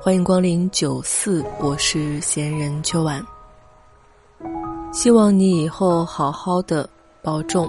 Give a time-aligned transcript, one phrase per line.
[0.00, 3.24] 欢迎光临九四，我是闲人秋晚。
[4.92, 6.88] 希望你以后好好的
[7.20, 7.68] 保重。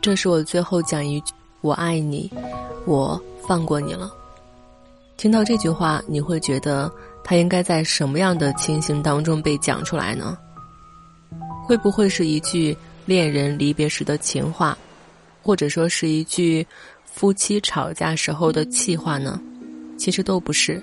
[0.00, 2.32] 这是我最后讲一句：我爱你，
[2.86, 4.10] 我放过你了。
[5.18, 6.90] 听到这句话，你会觉得
[7.22, 10.36] 他应该在什么样的情形当中被讲出来呢？
[11.66, 14.76] 会不会是一句恋人离别时的情话，
[15.42, 16.66] 或者说是一句
[17.04, 19.38] 夫妻吵架时候的气话呢？
[19.98, 20.82] 其实都不是。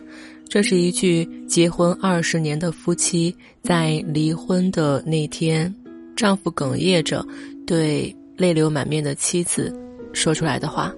[0.50, 5.72] 这是一句结婚二十年的夫妻在离婚的那天，
[6.18, 7.24] 丈夫哽咽着
[7.68, 9.72] 对泪流满面的妻子
[10.12, 10.92] 说出来的话。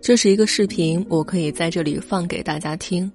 [0.00, 3.12] 这是一个视频，我可以在这里放给大家听。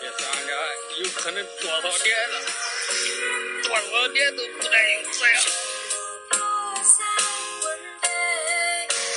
[0.00, 0.56] 别商量，
[1.02, 2.38] 有可能多少年了，
[3.64, 5.42] 多少年都不带有这样。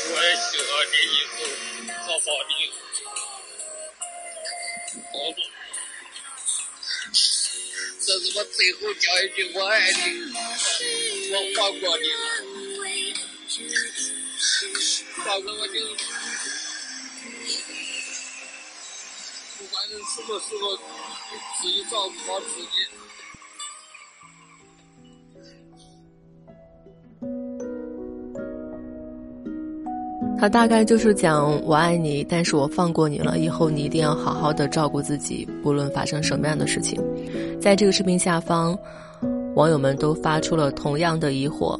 [0.03, 1.35] 我也希望你以后
[2.01, 2.51] 好好的，
[5.11, 5.37] 好吧？
[8.03, 9.95] 这是我最后讲一句我爱你，
[11.31, 12.23] 我放过你了，
[15.23, 15.73] 放过我就，
[19.57, 20.63] 不管是什么时候，
[21.61, 22.67] 自己照顾好自己。
[30.41, 33.37] 他大概就是讲我爱你，但是我放过你了。
[33.37, 36.99] 以后你一定要好好的照顾自己，不论发生什么样的事情。
[37.61, 38.75] 在这个视频下方，
[39.53, 41.79] 网友们都发出了同样的疑惑：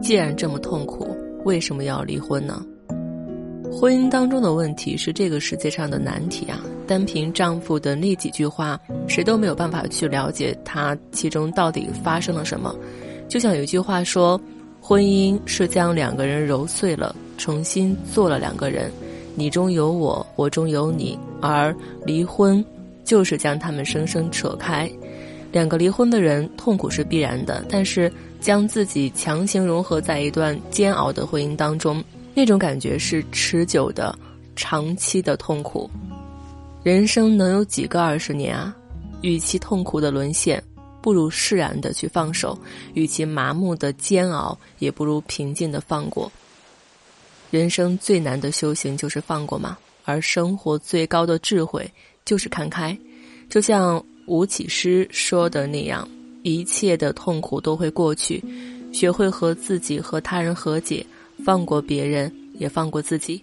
[0.00, 1.14] 既然这么痛苦，
[1.44, 2.64] 为什么要离婚呢？
[3.70, 6.64] 婚姻当中的问题是这个世界上的难题啊！
[6.86, 12.74] 单凭丈夫的那几句话，谁都没有办法去了解他其中到底发生了什么。
[13.28, 14.40] 就像有一句话说
[14.80, 18.92] ：“婚姻是将两个人揉碎了。”重新做了两个人，
[19.34, 22.62] 你中有我，我中有你，而离婚
[23.04, 24.90] 就是将他们生生扯开。
[25.50, 32.04] 两个离婚的人痛苦是必然的，但是将自己强行融合在一段煎熬的婚姻当中，
[32.34, 34.14] 那种感觉是持久的、
[34.54, 35.88] 长期的痛苦。
[36.82, 38.76] 人生能有几个二十年啊？
[39.22, 40.62] 与其痛苦的沦陷，
[41.00, 42.56] 不如释然的去放手；
[42.94, 46.30] 与其麻木的煎熬，也不如平静的放过。
[47.50, 51.90] 人生最难的修行就是放过嘛，而生活最高的智慧
[52.24, 52.96] 就是看开。
[53.48, 56.06] 就像吴启诗说的那样，
[56.42, 58.44] 一切的痛苦都会过去，
[58.92, 61.04] 学会和自己和他人和解，
[61.44, 63.42] 放过别人，也放过自己。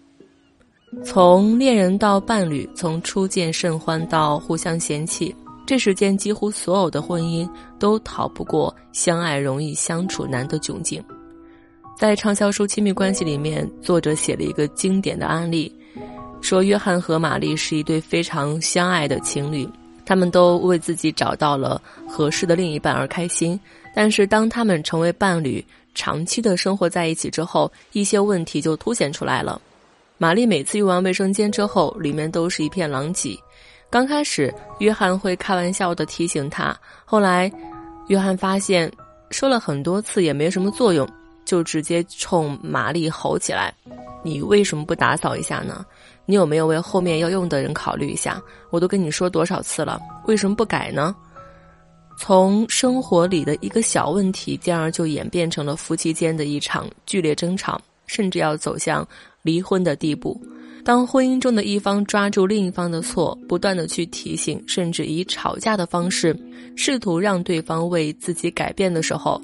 [1.03, 5.35] 从恋人到伴侣，从初见甚欢到互相嫌弃，
[5.65, 7.49] 这世间几乎所有的婚姻
[7.79, 11.03] 都逃不过相爱容易相处难的窘境。
[11.97, 15.73] 在畅销书《亲密关系》里面，作者写了一个经典的案例，
[16.41, 19.65] 说约翰和玛丽是一对非常相爱的情侣，
[20.05, 23.57] 他们都为自己找到了合适的另一半而开心。
[23.93, 29.59] 但是，当他们成为伴侣，长期的生活在一起之后，一些问题就凸显出来了。
[30.17, 33.37] 玛丽每次用完卫生间之后，里面都是一片狼藉。
[33.89, 37.49] 刚开始，约翰会开玩笑的提醒她，后来，
[38.09, 38.91] 约翰发现
[39.29, 41.07] 说了很多次也没什么作用。
[41.45, 43.73] 就直接冲玛丽吼起来
[44.23, 45.85] ：“你为什么不打扫一下呢？
[46.25, 48.41] 你有没有为后面要用的人考虑一下？
[48.71, 51.15] 我都跟你说多少次了，为什么不改呢？”
[52.17, 59.05] 从生活里的一个小问题，进而就演变成了夫妻间的一场剧烈争吵，甚至要走向
[59.41, 60.41] 离婚的地步。
[60.85, 66.33] 当婚姻中的一方抓住另一方的错，不断的去提醒，甚至以吵架的方式
[66.77, 69.41] 试图让对方为自己改变的时候，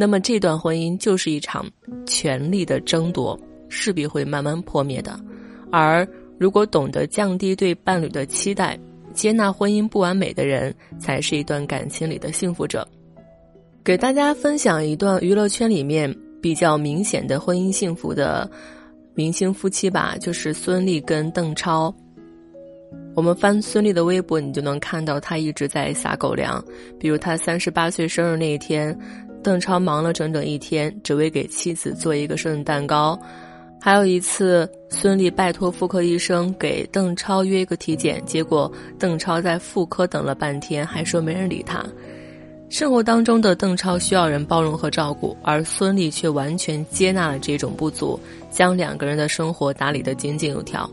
[0.00, 1.66] 那么这段婚姻就是一场
[2.06, 3.36] 权力的争夺，
[3.68, 5.18] 势必会慢慢破灭的。
[5.72, 6.06] 而
[6.38, 8.78] 如果懂得降低对伴侣的期待，
[9.12, 12.86] 接纳婚姻不完美的人，才是一段感情里的幸福者。
[13.82, 18.48] 给大家分享一段娱乐圈里面比较明显的婚姻幸福的
[19.14, 21.92] 明星夫妻吧，就是孙俪跟邓超。
[23.16, 26.64] 我们翻孙俪的微博，你就能看到她一直在撒狗粮，
[27.00, 28.96] 比如她三十八岁生日那一天。
[29.42, 33.18] 邓超忙了整整一天，只为给妻子做一个生日蛋糕，
[33.80, 41.84] 还有一次，孙俪拜托妇科医生给邓超约一个体检，结果邓超在妇科等了半天，还说没人理他。
[42.68, 48.20] 生活当中的邓超需要人包容和照顾，而孙俪却完全接纳了这种不足，
[48.50, 50.90] 将两个人的生活打理得井井有条。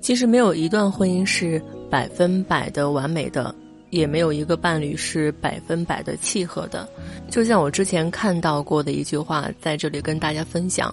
[0.00, 3.54] 其实没有一段婚姻是百分百的完美的，
[3.94, 6.88] 也没有一个伴侣是百分百的契合的。
[7.30, 10.92] 就像我之前看到过的一句话，在这里跟大家分享：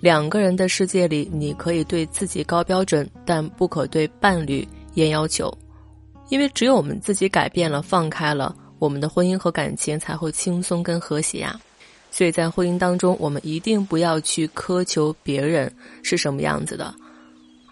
[0.00, 5.52] 两个人的世界里，你可以对自己高标准，但不可对伴侣严要求，
[6.30, 8.56] 因为只有我们自己改变了、放开了。
[8.78, 11.60] 我们的婚姻和感情才会轻松跟和谐呀，
[12.10, 15.70] 所以在婚姻当中，我们一定不要去苛求别人
[16.02, 16.94] 是什么样子的，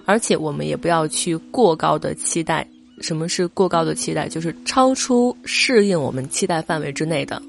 [0.04, 2.66] 而且我们也不要去过高的期待。
[3.02, 4.28] 什么是过高的期待？
[4.28, 7.42] 就是超出适应我们期待范围之内的。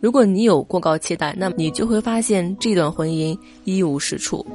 [0.00, 4.46] 如果你有过高期待，那么你就会发现这段婚姻一无是处。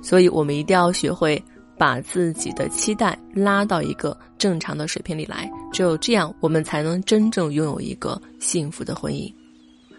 [0.00, 1.42] 所以我们一定要学会。
[1.78, 9.30] 把自己的期待拉到一个正常的水平里来，只有这样，我们才能真正拥有一个幸福的婚姻。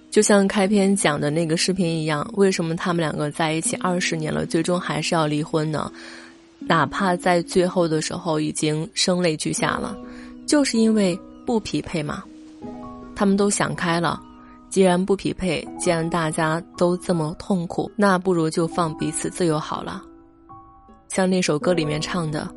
[0.09, 5.91] 就像开篇讲的那个视频一样，为什么他们两个在一起二十年了，最终还是要离婚呢？
[6.59, 9.95] 哪怕在最后的时候已经声泪俱下了，
[10.45, 12.23] 就是因为不匹配嘛。
[13.15, 14.21] 他们都想开了，
[14.69, 20.03] 既然不匹配，既然大家都这么痛苦，那不如就放彼此自由好了。
[21.07, 22.47] 像那首歌里面唱的：“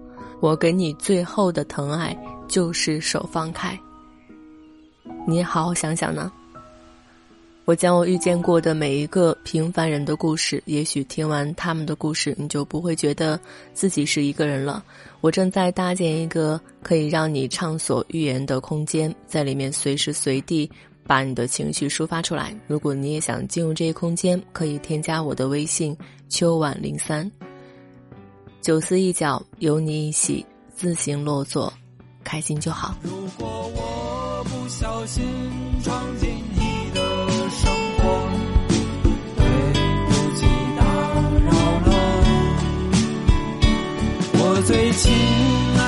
[0.41, 2.17] 我给你最后的疼爱，
[2.49, 3.79] 就是手放开。”
[5.27, 6.31] 你好好想想呢。
[7.71, 13.39] 我将我遇见过的每一个平凡人的故事，也许听完他们的故事，你就不会觉得
[13.73, 14.85] 自己是一个人了。
[15.21, 20.69] 我正在搭建一个可以让你畅所欲言的空间，在里面随时随地
[21.07, 22.53] 把你的情绪抒发出来。
[22.67, 25.97] 如果你也想进入这一空间，可以添加我的微信：
[26.29, 27.31] 秋晚零三。
[28.61, 30.45] 九思一角，有你一起，
[30.75, 31.73] 自行落座，
[32.25, 32.97] 开心就好。
[33.05, 35.23] 如果我不小心
[35.85, 36.40] 闯进。
[44.71, 45.80] 最近。